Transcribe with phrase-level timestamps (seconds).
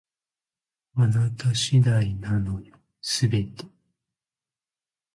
[0.95, 3.65] あなた次第なのよ、全て